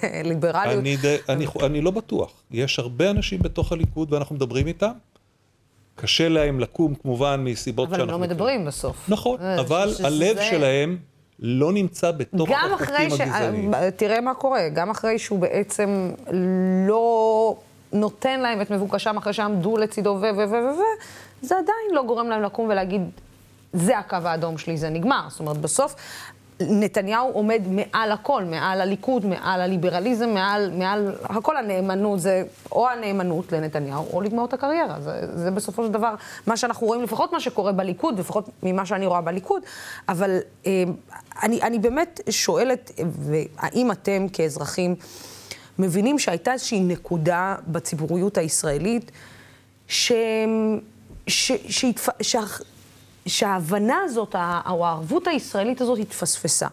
אה, 0.03 0.21
ליברליות. 0.23 0.79
אני, 0.79 0.97
ד, 0.97 1.17
אני, 1.29 1.45
אני 1.63 1.81
לא 1.81 1.91
בטוח. 1.91 2.31
יש 2.51 2.79
הרבה 2.79 3.09
אנשים 3.09 3.39
בתוך 3.39 3.71
הליכוד 3.71 4.13
ואנחנו 4.13 4.35
מדברים 4.35 4.67
איתם. 4.67 4.91
קשה 5.95 6.29
להם 6.29 6.59
לקום 6.59 6.95
כמובן 6.95 7.43
מסיבות 7.43 7.89
שאנחנו... 7.89 8.03
אבל 8.03 8.13
הם 8.13 8.21
לא 8.21 8.27
מדברים 8.27 8.65
בסוף. 8.65 9.09
נכון, 9.09 9.41
אה, 9.41 9.59
אבל 9.59 9.93
הלב 10.03 10.37
שלהם 10.49 10.97
לא 11.39 11.73
נמצא 11.73 12.11
בתוך 12.11 12.49
החוקים 12.49 13.09
ש... 13.09 13.21
הגזעניים. 13.21 13.73
תראה 13.95 14.21
מה 14.21 14.33
קורה, 14.33 14.69
גם 14.69 14.89
אחרי 14.89 15.19
שהוא 15.19 15.39
בעצם 15.39 16.11
לא 16.87 17.55
נותן 17.93 18.39
להם 18.39 18.61
את 18.61 18.71
מבוקשם 18.71 19.17
אחרי 19.17 19.33
שעמדו 19.33 19.77
לצידו 19.77 20.09
ו... 20.09 20.21
ו... 20.21 20.37
ו... 20.37 20.51
ו... 20.51 20.53
ו... 20.53 20.81
זה 21.41 21.55
עדיין 21.55 21.95
לא 21.95 22.03
גורם 22.03 22.29
להם 22.29 22.41
לקום 22.41 22.69
ולהגיד, 22.69 23.01
זה 23.73 23.97
הקו 23.97 24.17
האדום 24.23 24.57
שלי, 24.57 24.77
זה 24.77 24.89
נגמר. 24.89 25.21
זאת 25.29 25.39
אומרת, 25.39 25.57
בסוף 25.57 25.95
נתניהו 26.59 27.31
עומד 27.31 27.61
מעל 27.67 28.11
הכל, 28.11 28.43
מעל 28.43 28.81
הליכוד, 28.81 29.25
מעל 29.25 29.61
הליברליזם, 29.61 30.29
מעל, 30.29 30.71
מעל 30.71 31.15
הכל 31.23 31.57
הנאמנות, 31.57 32.19
זה 32.19 32.43
או 32.71 32.89
הנאמנות 32.89 33.51
לנתניהו, 33.51 34.05
או 34.13 34.21
לגמור 34.21 34.45
את 34.45 34.53
הקריירה. 34.53 35.01
זה, 35.01 35.21
זה 35.33 35.51
בסופו 35.51 35.85
של 35.85 35.91
דבר 35.91 36.15
מה 36.47 36.57
שאנחנו 36.57 36.87
רואים, 36.87 37.03
לפחות 37.03 37.33
מה 37.33 37.39
שקורה 37.39 37.71
בליכוד, 37.71 38.19
לפחות 38.19 38.49
ממה 38.63 38.85
שאני 38.85 39.05
רואה 39.05 39.21
בליכוד, 39.21 39.61
אבל 40.09 40.37
אה, 40.65 40.83
אני, 41.43 41.61
אני 41.61 41.79
באמת 41.79 42.19
שואלת, 42.29 42.91
האם 43.57 43.91
אתם 43.91 44.27
כאזרחים 44.33 44.95
מבינים 45.79 46.19
שהייתה 46.19 46.53
איזושהי 46.53 46.79
נקודה 46.79 47.55
בציבוריות 47.67 48.37
הישראלית, 48.37 49.11
ש... 49.87 50.11
ש... 51.27 51.51
שהתפ... 51.69 52.09
שה... 52.21 52.41
שההבנה 53.27 53.97
הזאת, 54.03 54.35
או 54.69 54.85
הערבות 54.85 55.27
הישראלית 55.27 55.81
הזאת 55.81 55.99
התפספסה. 55.99 56.67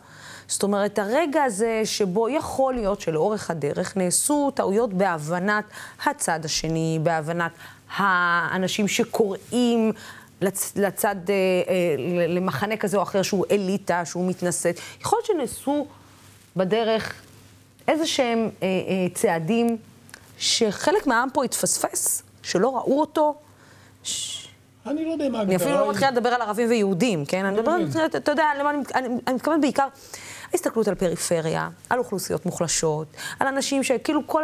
זאת 0.48 0.62
אומרת, 0.62 0.98
הרגע 0.98 1.42
הזה 1.42 1.82
שבו 1.84 2.28
יכול 2.28 2.74
להיות 2.74 3.00
שלאורך 3.00 3.50
הדרך 3.50 3.96
נעשו 3.96 4.50
טעויות 4.54 4.92
בהבנת 4.92 5.64
הצד 6.06 6.44
השני, 6.44 6.98
בהבנת 7.02 7.52
האנשים 7.96 8.88
שקוראים 8.88 9.92
לצ, 10.40 10.72
לצד, 10.76 11.16
אה, 11.28 11.34
אה, 11.68 12.26
למחנה 12.28 12.76
כזה 12.76 12.96
או 12.96 13.02
אחר 13.02 13.22
שהוא 13.22 13.44
אליטה, 13.50 14.04
שהוא 14.04 14.28
מתנשאת. 14.28 14.78
יכול 15.00 15.18
להיות 15.18 15.26
שנעשו 15.26 15.86
בדרך 16.56 17.14
איזה 17.88 18.06
שהם 18.06 18.50
אה, 18.62 18.66
אה, 18.66 19.06
צעדים 19.14 19.76
שחלק 20.38 21.06
מהעם 21.06 21.28
פה 21.32 21.44
התפספס, 21.44 22.22
שלא 22.42 22.76
ראו 22.76 23.00
אותו. 23.00 23.34
ש... 24.02 24.41
אני 24.86 25.04
לא 25.04 25.12
יודע 25.12 25.28
מה 25.28 25.38
ההגדרה... 25.38 25.56
אני 25.56 25.64
אפילו 25.64 25.80
לא 25.80 25.90
מתחילה 25.90 26.10
לדבר 26.10 26.28
על 26.28 26.42
ערבים 26.42 26.68
ויהודים, 26.70 27.24
כן? 27.24 27.44
אני 27.44 27.56
מדברת, 27.56 28.16
אתה 28.16 28.32
יודע, 28.32 28.44
אני 28.94 29.34
מתכוונת 29.34 29.60
בעיקר... 29.60 29.86
ההסתכלות 30.52 30.88
על 30.88 30.94
פריפריה, 30.94 31.68
על 31.90 31.98
אוכלוסיות 31.98 32.46
מוחלשות, 32.46 33.06
על 33.40 33.46
אנשים 33.46 33.82
שכאילו 33.82 34.26
כל 34.26 34.42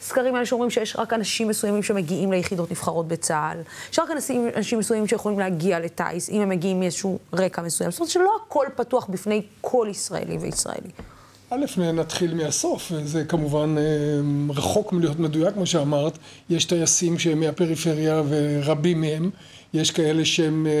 הסקרים 0.00 0.34
האלה 0.34 0.46
שאומרים 0.46 0.70
שיש 0.70 0.96
רק 0.96 1.12
אנשים 1.12 1.48
מסוימים 1.48 1.82
שמגיעים 1.82 2.32
ליחידות 2.32 2.70
נבחרות 2.70 3.08
בצה"ל, 3.08 3.60
שרק 3.92 4.10
אנשים, 4.10 4.48
אנשים 4.56 4.78
מסוימים 4.78 5.06
שיכולים 5.06 5.38
להגיע 5.38 5.80
לטיס, 5.80 6.30
אם 6.30 6.40
הם 6.40 6.48
מגיעים 6.48 6.80
מאיזשהו 6.80 7.18
רקע 7.32 7.62
מסוים. 7.62 7.90
זאת 7.90 8.00
אומרת 8.00 8.10
שלא 8.10 8.30
הכל 8.46 8.66
פתוח 8.76 9.06
בפני 9.06 9.42
כל 9.60 9.88
ישראלי 9.90 10.38
וישראלי. 10.38 10.90
א', 11.50 11.64
נתחיל 11.92 12.34
מהסוף, 12.34 12.92
זה 13.04 13.24
כמובן 13.24 13.74
אה, 13.78 13.82
רחוק 14.56 14.92
מלהיות 14.92 15.18
מדויק, 15.18 15.54
כמו 15.54 15.66
שאמרת, 15.66 16.18
יש 16.50 16.64
טייסים 16.64 17.18
שהם 17.18 17.40
מהפריפריה 17.40 18.22
ורבים 18.28 19.00
מהם. 19.00 19.30
יש 19.74 19.90
כאלה 19.90 20.24
שהם 20.24 20.66
אה, 20.66 20.72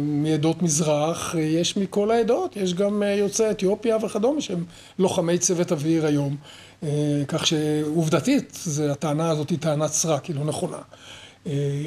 מעדות 0.00 0.62
מזרח, 0.62 1.34
יש 1.38 1.76
מכל 1.76 2.10
העדות, 2.10 2.56
יש 2.56 2.74
גם 2.74 3.02
אה, 3.02 3.08
יוצאי 3.08 3.50
אתיופיה 3.50 3.96
וכדומה 3.96 4.40
שהם 4.40 4.64
לוחמי 4.98 5.38
צוות 5.38 5.72
אוויר 5.72 6.06
היום. 6.06 6.36
אה, 6.82 6.88
כך 7.28 7.46
שעובדתית, 7.46 8.64
הטענה 8.90 9.30
הזאת 9.30 9.50
היא 9.50 9.58
טענת 9.58 9.90
סרק, 9.90 10.24
היא 10.24 10.36
לא 10.36 10.44
נכונה. 10.44 10.78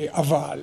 אבל 0.08 0.60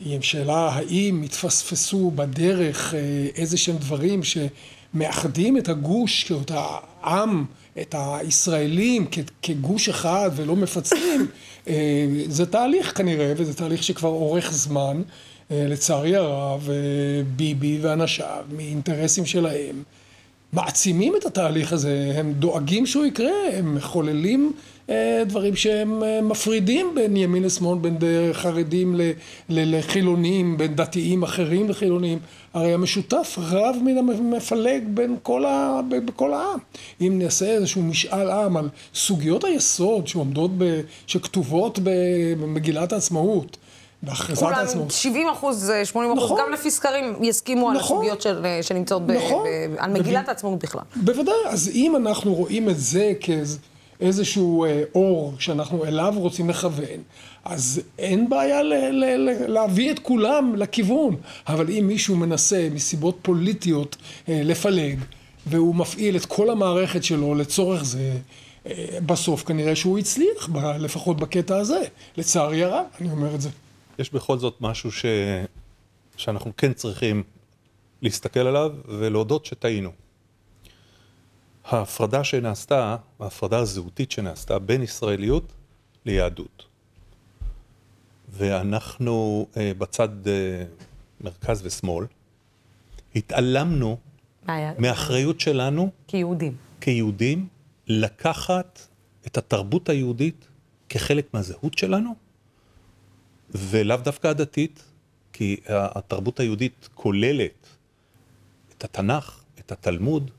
עם 0.00 0.22
שאלה 0.22 0.68
האם 0.72 1.22
התפספסו 1.22 2.10
בדרך 2.14 2.94
איזה 3.34 3.56
שהם 3.56 3.76
דברים 3.76 4.20
שמאחדים 4.22 5.56
את 5.56 5.68
הגוש, 5.68 6.32
את 6.42 6.50
העם, 6.54 7.44
את 7.80 7.94
הישראלים 7.98 9.06
כגוש 9.42 9.88
אחד 9.88 10.30
ולא 10.36 10.56
מפצלים, 10.56 11.26
זה 12.28 12.46
תהליך 12.50 12.98
כנראה, 12.98 13.32
וזה 13.36 13.54
תהליך 13.54 13.82
שכבר 13.82 14.08
אורך 14.08 14.52
זמן. 14.52 15.02
אה, 15.52 15.66
לצערי 15.68 16.16
הרב, 16.16 16.68
אה, 16.70 16.76
ביבי 17.36 17.78
ואנשיו, 17.82 18.44
מאינטרסים 18.56 19.26
שלהם, 19.26 19.82
מעצימים 20.52 21.16
את 21.16 21.26
התהליך 21.26 21.72
הזה, 21.72 22.12
הם 22.16 22.32
דואגים 22.32 22.86
שהוא 22.86 23.04
יקרה, 23.04 23.32
הם 23.52 23.74
מחוללים 23.74 24.52
אה, 24.90 25.22
דברים 25.26 25.56
שהם 25.56 26.02
מפרידים 26.22 26.94
בין 26.94 27.16
ימין 27.16 27.42
לשמאל, 27.42 27.78
בין 27.78 27.96
חרדים 28.32 29.00
לחילונים, 29.48 30.56
בין 30.56 30.74
דתיים 30.74 31.22
אחרים 31.22 31.68
לחילונים. 31.68 32.18
הרי 32.54 32.74
המשותף 32.74 33.38
רב 33.42 33.76
מן 33.84 33.98
המפלג 33.98 34.82
בין 34.94 35.16
כל, 35.22 35.44
ה... 35.44 35.80
בכל 35.88 36.34
העם. 36.34 36.58
אם 37.00 37.18
נעשה 37.18 37.46
איזשהו 37.46 37.82
משאל 37.82 38.30
עם 38.30 38.56
על 38.56 38.68
סוגיות 38.94 39.44
היסוד 39.44 40.08
שעומדות, 40.08 40.50
ב... 40.58 40.80
שכתובות 41.06 41.78
במגילת 41.82 42.92
העצמאות, 42.92 43.56
בהכרזת 44.02 44.42
העצמאות. 44.42 44.90
70 44.90 45.28
אחוז, 45.28 45.72
80 45.84 46.12
אחוז, 46.12 46.24
נכון. 46.24 46.40
גם 46.40 46.52
לפי 46.52 46.70
סקרים 46.70 47.14
יסכימו 47.22 47.60
נכון. 47.60 47.76
על 47.76 47.82
הסוגיות 47.82 48.22
של, 48.22 48.46
שנמצאות 48.62 49.02
נכון. 49.02 49.44
ב, 49.44 49.74
ב, 49.74 49.76
על 49.78 49.90
מגילת 49.90 50.28
העצמאות 50.28 50.58
בכלל. 50.58 50.82
בוודאי, 50.96 51.34
אז 51.48 51.70
אם 51.74 51.96
אנחנו 51.96 52.34
רואים 52.34 52.68
את 52.68 52.78
זה 52.78 53.12
כאיזשהו 53.20 54.64
אה, 54.64 54.82
אור 54.94 55.34
שאנחנו 55.38 55.84
אליו 55.84 56.14
רוצים 56.16 56.50
לכוון, 56.50 57.02
אז 57.44 57.80
אין 57.98 58.28
בעיה 58.28 58.62
ל, 58.62 58.74
ל, 58.74 59.04
ל, 59.04 59.52
להביא 59.52 59.90
את 59.90 59.98
כולם 59.98 60.54
לכיוון. 60.56 61.16
אבל 61.48 61.70
אם 61.70 61.84
מישהו 61.86 62.16
מנסה 62.16 62.68
מסיבות 62.72 63.18
פוליטיות 63.22 63.96
אה, 64.28 64.40
לפלג, 64.44 64.98
והוא 65.46 65.74
מפעיל 65.74 66.16
את 66.16 66.24
כל 66.24 66.50
המערכת 66.50 67.04
שלו 67.04 67.34
לצורך 67.34 67.84
זה, 67.84 68.12
אה, 68.66 68.98
בסוף 69.06 69.44
כנראה 69.44 69.76
שהוא 69.76 69.98
הצליח, 69.98 70.48
לפחות 70.78 71.16
בקטע 71.16 71.56
הזה. 71.56 71.80
לצערי 72.16 72.64
הרב, 72.64 72.84
אני 73.00 73.10
אומר 73.10 73.34
את 73.34 73.40
זה. 73.40 73.48
יש 73.98 74.12
בכל 74.12 74.38
זאת 74.38 74.56
משהו 74.60 74.92
ש... 74.92 75.04
שאנחנו 76.16 76.52
כן 76.56 76.72
צריכים 76.72 77.22
להסתכל 78.02 78.40
עליו 78.40 78.72
ולהודות 78.88 79.46
שטעינו. 79.46 79.90
ההפרדה 81.64 82.24
שנעשתה, 82.24 82.96
ההפרדה 83.20 83.58
הזהותית 83.58 84.10
שנעשתה 84.10 84.58
בין 84.58 84.82
ישראליות 84.82 85.52
ליהדות. 86.04 86.64
ואנחנו 88.28 89.46
אה, 89.56 89.72
בצד 89.78 90.28
אה, 90.28 90.64
מרכז 91.20 91.66
ושמאל, 91.66 92.06
התעלמנו 93.16 93.96
מאחריות 94.78 95.40
שלנו 95.40 95.90
כיהודים. 96.06 96.56
כיהודים, 96.80 97.48
לקחת 97.86 98.80
את 99.26 99.38
התרבות 99.38 99.88
היהודית 99.88 100.48
כחלק 100.88 101.34
מהזהות 101.34 101.78
שלנו 101.78 102.14
ולאו 103.54 103.96
דווקא 103.96 104.28
הדתית, 104.28 104.82
כי 105.32 105.56
התרבות 105.68 106.40
היהודית 106.40 106.88
כוללת 106.94 107.66
את 108.76 108.84
התנ"ך, 108.84 109.40
את 109.58 109.72
התלמוד, 109.72 110.30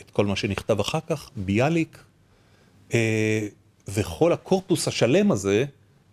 את 0.00 0.10
כל 0.10 0.26
מה 0.26 0.36
שנכתב 0.36 0.80
אחר 0.80 0.98
כך, 1.06 1.30
ביאליק, 1.36 1.98
אה, 2.94 3.48
וכל 3.88 4.32
הקורפוס 4.32 4.88
השלם 4.88 5.32
הזה 5.32 5.64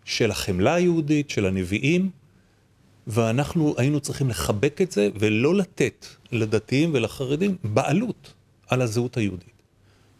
של 0.05 0.31
החמלה 0.31 0.73
היהודית, 0.73 1.29
של 1.29 1.45
הנביאים, 1.45 2.09
ואנחנו 3.07 3.75
היינו 3.77 3.99
צריכים 3.99 4.29
לחבק 4.29 4.81
את 4.81 4.91
זה 4.91 5.09
ולא 5.15 5.55
לתת 5.55 6.05
לדתיים 6.31 6.91
ולחרדים 6.93 7.57
בעלות 7.63 8.33
על 8.67 8.81
הזהות 8.81 9.17
היהודית. 9.17 9.53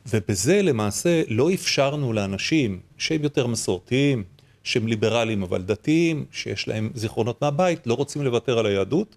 ובזה 0.06 0.62
למעשה 0.62 1.22
לא 1.28 1.54
אפשרנו 1.54 2.14
לאנשים 2.14 2.80
שהם 2.98 3.24
יותר 3.24 3.48
מסורתיים, 3.48 4.24
שהם 4.64 4.88
ליברליים 4.88 5.44
אבל 5.44 5.62
דתיים, 5.62 6.26
שיש 6.32 6.68
להם 6.68 6.92
זיכרונות 6.96 7.42
מהבית, 7.42 7.88
לא 7.88 7.94
רוצים 7.94 8.22
לוותר 8.22 8.60
על 8.60 8.66
היהדות, 8.66 9.16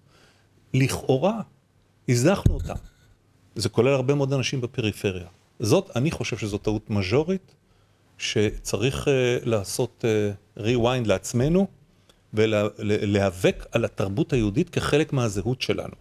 לכאורה 0.73 1.41
הזנחנו 2.09 2.53
אותם. 2.53 2.73
זה 3.55 3.69
כולל 3.69 3.93
הרבה 3.93 4.15
מאוד 4.15 4.33
אנשים 4.33 4.61
בפריפריה. 4.61 5.27
זאת, 5.59 5.89
אני 5.95 6.11
חושב 6.11 6.37
שזו 6.37 6.57
טעות 6.57 6.89
מז'ורית, 6.89 7.55
שצריך 8.17 9.07
uh, 9.07 9.09
לעשות 9.45 10.05
uh, 10.57 10.59
rewind 10.59 11.07
לעצמנו 11.07 11.67
ולהיאבק 12.33 13.65
על 13.71 13.85
התרבות 13.85 14.33
היהודית 14.33 14.69
כחלק 14.69 15.13
מהזהות 15.13 15.61
שלנו. 15.61 15.93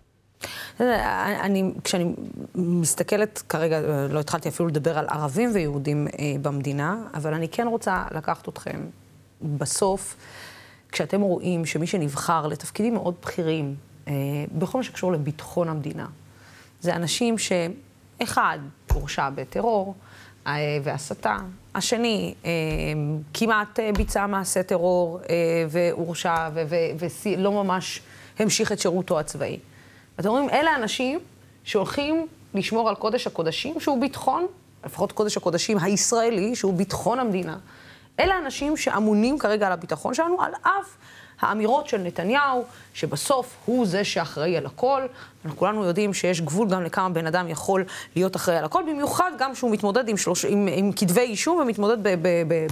אני, 0.80 1.70
כשאני 1.84 2.12
מסתכלת 2.54 3.42
כרגע, 3.48 3.80
לא 4.08 4.20
התחלתי 4.20 4.48
אפילו 4.48 4.68
לדבר 4.68 4.98
על 4.98 5.06
ערבים 5.08 5.50
ויהודים 5.54 6.08
אה, 6.18 6.34
במדינה, 6.42 6.96
אבל 7.14 7.34
אני 7.34 7.48
כן 7.48 7.66
רוצה 7.66 8.04
לקחת 8.14 8.48
אתכם 8.48 8.80
בסוף, 9.42 10.16
כשאתם 10.92 11.20
רואים 11.20 11.66
שמי 11.66 11.86
שנבחר 11.86 12.46
לתפקידים 12.46 12.94
מאוד 12.94 13.14
בכירים, 13.22 13.74
אה, 14.08 14.12
בכל 14.58 14.78
מה 14.78 14.84
שקשור 14.84 15.12
לביטחון 15.12 15.68
המדינה, 15.68 16.06
זה 16.80 16.96
אנשים 16.96 17.36
שאחד, 17.38 18.58
הורשע 18.92 19.30
בטרור 19.30 19.94
אה, 20.46 20.52
והסתה, 20.82 21.36
השני 21.74 22.34
אה, 22.44 22.50
כמעט 23.34 23.80
אה, 23.80 23.90
ביצע 23.92 24.26
מעשה 24.26 24.62
טרור 24.62 25.20
אה, 25.30 25.34
והורשע 25.70 26.48
ולא 27.24 27.52
ממש 27.52 28.00
המשיך 28.38 28.72
את 28.72 28.78
שירותו 28.78 29.20
הצבאי. 29.20 29.58
ואתם 30.18 30.28
אומרים, 30.28 30.50
אלה 30.50 30.76
אנשים 30.76 31.20
שהולכים 31.64 32.26
לשמור 32.54 32.88
על 32.88 32.94
קודש 32.94 33.26
הקודשים, 33.26 33.80
שהוא 33.80 34.00
ביטחון, 34.00 34.46
לפחות 34.84 35.12
קודש 35.12 35.36
הקודשים 35.36 35.78
הישראלי, 35.78 36.56
שהוא 36.56 36.74
ביטחון 36.74 37.18
המדינה. 37.18 37.58
אלה 38.20 38.34
האנשים 38.34 38.76
שאמונים 38.76 39.38
כרגע 39.38 39.66
על 39.66 39.72
הביטחון 39.72 40.14
שלנו, 40.14 40.42
על 40.42 40.52
אף 40.62 40.96
האמירות 41.40 41.88
של 41.88 41.98
נתניהו, 41.98 42.64
שבסוף 42.94 43.56
הוא 43.64 43.86
זה 43.86 44.04
שאחראי 44.04 44.56
על 44.56 44.66
הכל. 44.66 45.02
אנחנו 45.44 45.58
כולנו 45.58 45.84
יודעים 45.84 46.14
שיש 46.14 46.40
גבול 46.40 46.68
גם 46.68 46.82
לכמה 46.82 47.08
בן 47.08 47.26
אדם 47.26 47.48
יכול 47.48 47.84
להיות 48.16 48.36
אחראי 48.36 48.56
על 48.56 48.64
הכל, 48.64 48.82
במיוחד 48.88 49.30
גם 49.38 49.54
שהוא 49.54 49.70
מתמודד 49.70 50.08
עם, 50.08 50.16
שלוש, 50.16 50.44
עם, 50.44 50.68
עם 50.72 50.92
כתבי 50.92 51.20
אישום 51.20 51.58
ומתמודד 51.58 51.96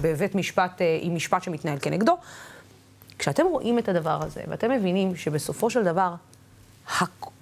בבית 0.02 0.34
משפט, 0.34 0.82
אה, 0.82 0.98
עם 1.00 1.14
משפט 1.14 1.42
שמתנהל 1.42 1.78
כנגדו. 1.82 2.16
כשאתם 3.18 3.46
רואים 3.46 3.78
את 3.78 3.88
הדבר 3.88 4.22
הזה, 4.22 4.40
ואתם 4.48 4.70
מבינים 4.70 5.16
שבסופו 5.16 5.70
של 5.70 5.84
דבר 5.84 6.14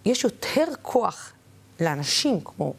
יש 0.04 0.24
יותר 0.24 0.64
כוח 0.82 1.32
לאנשים 1.80 2.40
כמו 2.44 2.74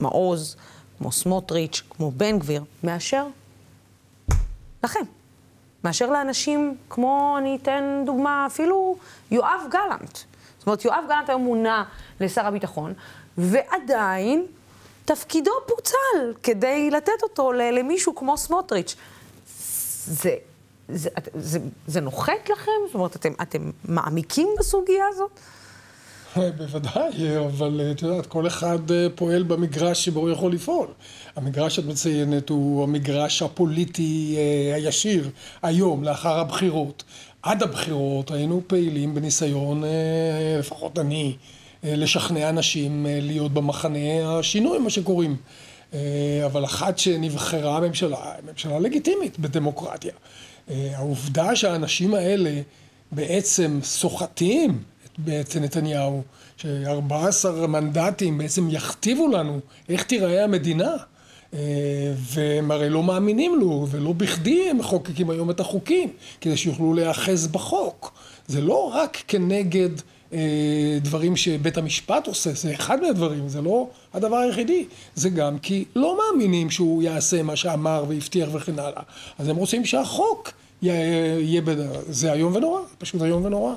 מעוז, 0.00 0.56
כמו 0.98 1.12
סמוטריץ', 1.12 1.82
כמו 1.90 2.10
בן 2.10 2.38
גביר, 2.38 2.64
מאשר 2.84 3.26
לכם. 4.84 5.00
מאשר 5.84 6.10
לאנשים 6.10 6.76
כמו, 6.90 7.34
אני 7.38 7.58
אתן 7.62 8.02
דוגמה, 8.06 8.46
אפילו 8.46 8.96
יואב 9.30 9.60
גלנט. 9.70 10.18
זאת 10.58 10.66
אומרת, 10.66 10.84
יואב 10.84 11.04
גלנט 11.08 11.28
היום 11.28 11.42
מונה 11.42 11.84
לשר 12.20 12.46
הביטחון, 12.46 12.92
ועדיין 13.38 14.46
תפקידו 15.04 15.50
פוצל 15.66 16.34
כדי 16.42 16.90
לתת 16.90 17.22
אותו 17.22 17.52
למישהו 17.52 18.14
כמו 18.14 18.36
סמוטריץ'. 18.36 18.96
זה, 20.04 20.34
זה, 20.88 21.10
זה, 21.34 21.58
זה 21.86 22.00
נוחת 22.00 22.48
לכם? 22.50 22.70
זאת 22.86 22.94
אומרת, 22.94 23.16
אתם, 23.16 23.32
אתם 23.42 23.70
מעמיקים 23.84 24.48
בסוגיה 24.58 25.04
הזאת? 25.08 25.40
בוודאי, 26.58 27.38
אבל 27.38 27.80
את 27.90 28.02
יודעת, 28.02 28.26
כל 28.26 28.46
אחד 28.46 28.90
אה, 28.90 29.06
פועל 29.14 29.42
במגרש 29.42 30.04
שבו 30.04 30.20
הוא 30.20 30.30
יכול 30.30 30.52
לפעול. 30.52 30.86
המגרש 31.36 31.76
שאת 31.76 31.84
מציינת 31.84 32.48
הוא 32.48 32.82
המגרש 32.82 33.42
הפוליטי 33.42 34.36
אה, 34.38 34.74
הישיר 34.74 35.30
היום, 35.62 36.04
לאחר 36.04 36.38
הבחירות. 36.38 37.04
עד 37.42 37.62
הבחירות 37.62 38.30
היינו 38.30 38.62
פעילים 38.66 39.14
בניסיון, 39.14 39.84
אה, 39.84 39.88
לפחות 40.58 40.98
אני, 40.98 41.36
לשכנע 41.84 42.48
אנשים 42.48 43.06
להיות 43.08 43.52
במחנה 43.52 44.38
השינוי, 44.38 44.78
מה 44.78 44.90
שקוראים. 44.90 45.36
אבל 46.46 46.64
אחת 46.64 46.98
שנבחרה 46.98 47.76
הממשלה, 47.76 48.32
ממשלה 48.50 48.78
לגיטימית 48.78 49.38
בדמוקרטיה. 49.38 50.12
העובדה 50.68 51.56
שהאנשים 51.56 52.14
האלה 52.14 52.60
בעצם 53.12 53.80
סוחטים 53.82 54.82
בעצם 55.24 55.62
נתניהו, 55.62 56.22
ש-14 56.56 57.66
מנדטים 57.66 58.38
בעצם 58.38 58.68
יכתיבו 58.70 59.28
לנו 59.28 59.60
איך 59.88 60.02
תיראה 60.02 60.44
המדינה. 60.44 60.96
אה, 61.54 61.58
והם 62.16 62.70
הרי 62.70 62.90
לא 62.90 63.02
מאמינים 63.02 63.58
לו, 63.58 63.86
ולא 63.90 64.12
בכדי 64.12 64.70
הם 64.70 64.78
מחוקקים 64.78 65.30
היום 65.30 65.50
את 65.50 65.60
החוקים, 65.60 66.08
כדי 66.40 66.56
שיוכלו 66.56 66.94
להיאחז 66.94 67.46
בחוק. 67.46 68.12
זה 68.48 68.60
לא 68.60 68.92
רק 68.94 69.18
כנגד 69.28 69.88
אה, 70.32 70.98
דברים 71.02 71.36
שבית 71.36 71.78
המשפט 71.78 72.26
עושה, 72.26 72.52
זה 72.52 72.74
אחד 72.74 73.00
מהדברים, 73.00 73.48
זה 73.48 73.62
לא 73.62 73.88
הדבר 74.14 74.36
היחידי. 74.36 74.86
זה 75.14 75.28
גם 75.28 75.58
כי 75.58 75.84
לא 75.96 76.18
מאמינים 76.18 76.70
שהוא 76.70 77.02
יעשה 77.02 77.42
מה 77.42 77.56
שאמר 77.56 78.04
והבטיח 78.08 78.48
וכן 78.52 78.78
הלאה. 78.78 79.02
אז 79.38 79.48
הם 79.48 79.56
רוצים 79.56 79.84
שהחוק 79.84 80.52
יהיה, 80.82 81.60
בדרך. 81.60 81.98
זה 82.08 82.32
איום 82.32 82.54
ונורא, 82.54 82.80
פשוט 82.98 83.22
איום 83.22 83.44
ונורא. 83.44 83.74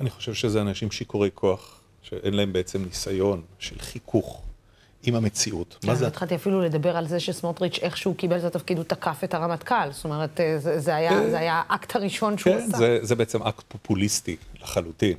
אני 0.00 0.10
חושב 0.10 0.34
שזה 0.34 0.60
אנשים 0.60 0.90
שיכורי 0.90 1.30
כוח, 1.34 1.80
שאין 2.02 2.34
להם 2.34 2.52
בעצם 2.52 2.84
ניסיון 2.84 3.42
של 3.58 3.78
חיכוך 3.78 4.42
עם 5.02 5.14
המציאות. 5.14 5.76
כן, 5.80 5.88
מה 5.88 5.94
זה? 5.94 6.06
התחלתי 6.06 6.34
אפילו 6.34 6.60
לדבר 6.60 6.96
על 6.96 7.08
זה 7.08 7.20
שסמוטריץ', 7.20 7.78
איך 7.82 7.96
שהוא 7.96 8.16
קיבל 8.16 8.38
את 8.38 8.44
התפקיד, 8.44 8.76
הוא 8.76 8.84
תקף 8.84 9.24
את 9.24 9.34
הרמטכ"ל. 9.34 9.92
זאת 9.92 10.04
אומרת, 10.04 10.40
אה, 10.40 10.58
זה, 10.58 10.80
זה, 10.80 10.94
היה, 10.94 11.10
כן. 11.10 11.30
זה 11.30 11.38
היה 11.38 11.62
האקט 11.68 11.96
הראשון 11.96 12.38
שהוא 12.38 12.54
כן, 12.54 12.64
עשה. 12.68 12.78
זה, 12.78 12.98
זה 13.02 13.14
בעצם 13.14 13.42
אקט 13.42 13.64
פופוליסטי 13.68 14.36
לחלוטין. 14.62 15.16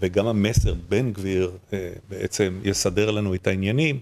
וגם 0.00 0.26
המסר 0.26 0.74
בן 0.88 1.12
גביר 1.12 1.50
אה, 1.72 1.90
בעצם 2.08 2.60
יסדר 2.64 3.10
לנו 3.10 3.34
את 3.34 3.46
העניינים, 3.46 4.00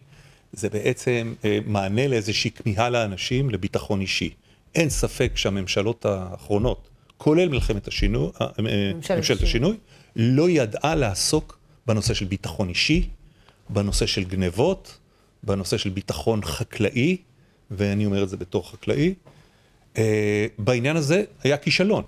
זה 0.53 0.69
בעצם 0.69 1.35
אה, 1.45 1.59
מענה 1.67 2.09
לאיזושהי 2.09 2.51
כמיהה 2.51 2.91
לאנשים 2.91 3.51
לביטחון 3.51 4.01
אישי. 4.01 4.31
אין 4.75 4.91
ספק 4.91 5.33
שהממשלות 5.35 6.07
האחרונות 6.07 6.89
כולל 7.19 7.49
מלחמת 7.49 7.89
השינוי, 7.89 8.31
אה, 8.41 8.47
אה, 8.47 8.93
ממשלת, 8.95 9.17
ממשלת 9.17 9.43
השינוי, 9.43 9.77
לא 10.17 10.51
ידעה 10.51 10.95
לעסוק 10.95 11.59
בנושא 11.87 12.15
של 12.15 12.25
ביטחון 12.25 12.69
אישי, 12.69 13.09
בנושא 13.69 14.07
של 14.07 14.25
גנבות, 14.25 14.99
בנושא 15.43 15.77
של 15.77 15.91
ביטחון 15.91 16.45
חקלאי, 16.45 17.17
ואני 17.71 18.07
אומר 18.07 18.23
את 18.23 18.29
זה 18.29 18.37
בתור 18.37 18.71
חקלאי. 18.71 19.15
אה, 19.99 20.47
בעניין 20.59 20.97
הזה 20.97 21.25
היה 21.43 21.57
כישלון, 21.57 22.03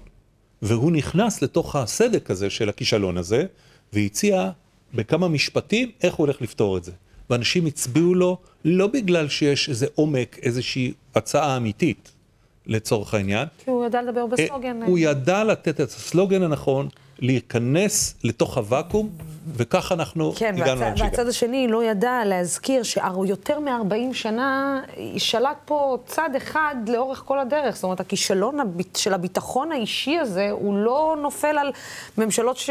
והוא 0.62 0.92
נכנס 0.92 1.42
לתוך 1.42 1.76
הסדק 1.76 2.30
הזה 2.30 2.50
של 2.50 2.68
הכישלון 2.68 3.16
הזה, 3.16 3.44
והציע 3.92 4.50
בכמה 4.94 5.28
משפטים 5.28 5.90
איך 6.02 6.14
הוא 6.14 6.26
הולך 6.26 6.42
לפתור 6.42 6.78
את 6.78 6.84
זה. 6.84 6.92
ואנשים 7.30 7.66
הצביעו 7.66 8.14
לו 8.14 8.38
לא 8.64 8.86
בגלל 8.86 9.28
שיש 9.28 9.68
איזה 9.68 9.86
עומק, 9.94 10.38
איזושהי 10.42 10.92
הצעה 11.14 11.56
אמיתית, 11.56 12.12
לצורך 12.68 13.14
העניין. 13.14 13.48
כי 13.64 13.70
הוא 13.70 13.86
ידע 13.86 14.02
לדבר 14.02 14.26
בסלוגן. 14.26 14.82
הוא 14.82 14.98
ידע 14.98 15.44
לתת 15.44 15.80
את 15.80 15.88
הסלוגן 15.88 16.42
הנכון, 16.42 16.88
להיכנס 17.18 18.14
לתוך 18.24 18.56
הוואקום, 18.56 19.10
וכך 19.54 19.92
אנחנו 19.92 20.32
כן, 20.36 20.54
הגענו 20.54 20.80
לאנשי 20.80 21.02
כן, 21.02 21.08
והצד 21.08 21.28
השני 21.28 21.68
לא 21.68 21.84
ידע 21.84 22.22
להזכיר 22.24 22.82
שיותר 22.82 23.60
מ-40 23.60 24.14
שנה 24.14 24.80
שלט 25.18 25.56
פה 25.64 25.98
צד 26.06 26.30
אחד 26.36 26.74
לאורך 26.88 27.22
כל 27.26 27.38
הדרך. 27.38 27.74
זאת 27.74 27.84
אומרת, 27.84 28.00
הכישלון 28.00 28.58
של 28.96 29.14
הביטחון 29.14 29.72
האישי 29.72 30.18
הזה, 30.18 30.48
הוא 30.50 30.78
לא 30.78 31.16
נופל 31.22 31.58
על 31.58 31.72
ממשלות 32.18 32.56
ש... 32.56 32.70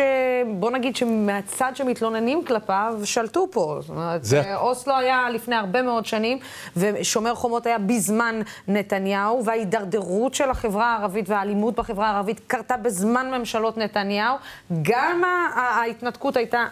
בוא 0.59 0.71
נגיד 0.71 0.95
שמהצד 0.95 1.71
שמתלוננים 1.75 2.45
כלפיו, 2.45 2.99
שלטו 3.03 3.47
פה. 3.51 3.77
זאת 3.81 3.89
אומרת, 3.89 4.23
זה... 4.23 4.55
אוסלו 4.55 4.97
היה 4.97 5.29
לפני 5.29 5.55
הרבה 5.55 5.81
מאוד 5.81 6.05
שנים, 6.05 6.39
ושומר 6.77 7.35
חומות 7.35 7.65
היה 7.65 7.77
בזמן 7.77 8.41
נתניהו, 8.67 9.45
וההידרדרות 9.45 10.33
של 10.33 10.49
החברה 10.49 10.95
הערבית 10.95 11.29
והאלימות 11.29 11.75
בחברה 11.75 12.09
הערבית 12.09 12.41
קרתה 12.47 12.77
בזמן 12.77 13.31
ממשלות 13.31 13.77
נתניהו. 13.77 14.35
גם 14.81 15.21
ההתנתקות 15.55 16.37
הייתה, 16.37 16.65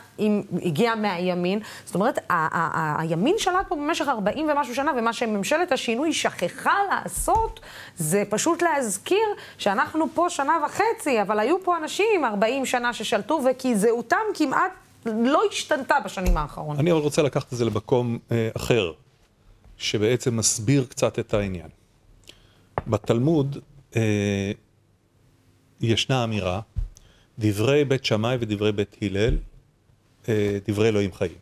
הגיעה 0.61 0.95
מהימין. 0.95 1.59
זאת 1.85 1.95
אומרת, 1.95 2.19
הימין 2.97 3.35
שלט 3.37 3.67
פה 3.67 3.75
במשך 3.75 4.07
40 4.07 4.49
ומשהו 4.49 4.75
שנה, 4.75 4.91
ומה 4.97 5.13
שממשלת 5.13 5.71
השינוי 5.71 6.13
שכחה 6.13 6.77
לעשות, 6.91 7.59
זה 7.97 8.23
פשוט 8.29 8.61
להזכיר 8.61 9.27
שאנחנו 9.57 10.05
פה 10.13 10.29
שנה 10.29 10.53
וחצי, 10.65 11.21
אבל 11.21 11.39
היו 11.39 11.63
פה 11.63 11.77
אנשים 11.77 12.25
40 12.25 12.65
שנה 12.65 12.93
ששלטו, 12.93 13.41
וכי 13.51 13.75
זהותם 13.75 14.17
כמעט 14.33 14.71
לא 15.05 15.41
השתנתה 15.51 15.95
בשנים 16.05 16.37
האחרונות. 16.37 16.79
אני 16.79 16.91
רוצה 16.91 17.21
לקחת 17.21 17.53
את 17.53 17.57
זה 17.57 17.65
למקום 17.65 18.17
אה, 18.31 18.49
אחר, 18.55 18.91
שבעצם 19.77 20.37
מסביר 20.37 20.85
קצת 20.89 21.19
את 21.19 21.33
העניין. 21.33 21.69
בתלמוד 22.87 23.57
אה, 23.95 24.51
ישנה 25.81 26.23
אמירה 26.23 26.61
דברי 27.39 27.85
בית 27.85 28.05
שמאי 28.05 28.37
ודברי 28.39 28.71
בית 28.71 28.95
הלל, 29.01 29.37
דברי 30.67 30.87
אלוהים 30.87 31.13
חיים. 31.13 31.37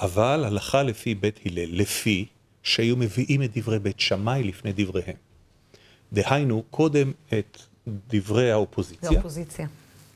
אבל 0.00 0.44
הלכה 0.44 0.82
לפי 0.82 1.14
בית 1.14 1.40
הלל, 1.46 1.80
לפי 1.80 2.26
שהיו 2.62 2.96
מביאים 2.96 3.42
את 3.42 3.58
דברי 3.58 3.78
בית 3.78 4.00
שמאי 4.00 4.42
לפני 4.44 4.72
דבריהם. 4.72 5.16
דהיינו, 6.12 6.62
קודם 6.70 7.12
את 7.38 7.62
דברי 8.08 8.50
האופוזיציה, 8.50 9.10
האופוזיציה. 9.10 9.66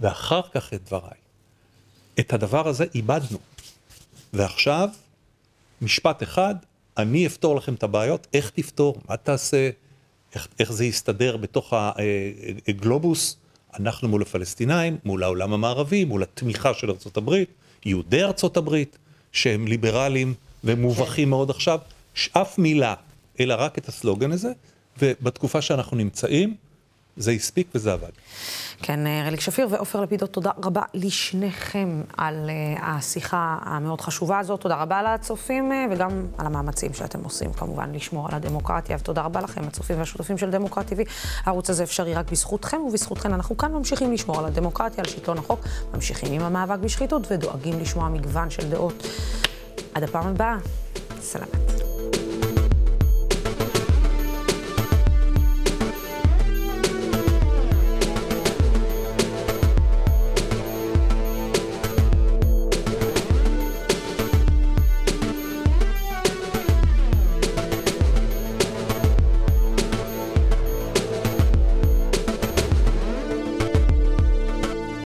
ואחר 0.01 0.43
כך 0.53 0.73
את 0.75 0.85
דבריי. 0.87 1.19
את 2.21 2.33
הדבר 2.33 2.69
הזה 2.69 2.85
איבדנו. 2.95 3.39
ועכשיו, 4.33 4.89
משפט 5.83 6.23
אחד, 6.23 6.55
אני 6.97 7.27
אפתור 7.27 7.57
לכם 7.57 7.75
את 7.75 7.83
הבעיות, 7.83 8.27
איך 8.35 8.51
תפתור, 8.51 8.97
מה 9.09 9.17
תעשה, 9.17 9.71
איך, 10.35 10.49
איך 10.59 10.73
זה 10.73 10.85
יסתדר 10.85 11.37
בתוך 11.37 11.73
הגלובוס, 12.69 13.37
אנחנו 13.81 14.09
מול 14.09 14.23
הפלסטינאים, 14.23 14.97
מול 15.05 15.23
העולם 15.23 15.53
המערבי, 15.53 16.05
מול 16.05 16.23
התמיכה 16.23 16.75
של 16.75 16.91
הברית, 17.17 17.51
יהודי 17.85 18.23
הברית, 18.57 18.99
שהם 19.33 19.67
ליברליים 19.67 20.35
ומובכים. 20.65 21.31
מאוד 21.31 21.51
עכשיו, 21.51 21.79
אף 22.33 22.59
מילה, 22.59 22.95
אלא 23.41 23.55
רק 23.59 23.79
את 23.79 23.89
הסלוגן 23.89 24.33
הזה, 24.33 24.53
ובתקופה 25.03 25.63
שאנחנו 25.63 25.97
נמצאים, 25.97 26.57
זה 27.17 27.31
הספיק 27.31 27.69
וזה 27.75 27.93
עבד. 27.93 28.11
כן, 28.83 29.07
אה, 29.07 29.23
רליק 29.27 29.41
שפיר 29.41 29.69
ועופר 29.71 30.01
לפידות, 30.01 30.33
תודה 30.33 30.51
רבה 30.65 30.83
לשניכם 30.95 32.03
על 32.17 32.51
uh, 32.51 32.81
השיחה 32.83 33.59
המאוד 33.63 34.01
חשובה 34.01 34.39
הזאת. 34.39 34.61
תודה 34.61 34.77
רבה 34.77 35.03
לצופים 35.03 35.73
uh, 35.73 35.75
וגם 35.93 36.27
על 36.39 36.47
המאמצים 36.47 36.95
שאתם 36.95 37.25
עושים, 37.25 37.53
כמובן, 37.53 37.93
לשמור 37.93 38.29
על 38.29 38.35
הדמוקרטיה. 38.35 38.97
ותודה 39.01 39.23
רבה 39.23 39.41
לכם, 39.41 39.61
הצופים 39.67 39.99
והשותפים 39.99 40.39
של 40.39 40.51
דמוקרט 40.51 40.93
TV. 40.93 41.09
הערוץ 41.45 41.71
הזה 41.71 41.83
אפשרי 41.83 42.15
רק 42.15 42.31
בזכותכם 42.31 42.81
ובזכותכם. 42.81 43.35
אנחנו 43.35 43.57
כאן 43.57 43.73
ממשיכים 43.73 44.13
לשמור 44.13 44.39
על 44.39 44.45
הדמוקרטיה, 44.45 45.05
על 45.05 45.11
שלטון 45.11 45.39
החוק, 45.39 45.61
ממשיכים 45.95 46.33
עם 46.33 46.43
המאבק 46.43 46.79
בשחיתות 46.79 47.33
ודואגים 47.33 47.81
לשמוע 47.81 48.09
מגוון 48.09 48.51
של 48.51 48.71
דעות. 48.71 49.07
עד 49.95 50.03
הפעם 50.03 50.27
הבאה, 50.27 50.57
סלמת. 51.21 51.82